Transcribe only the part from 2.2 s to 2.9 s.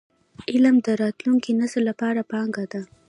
پانګه ده.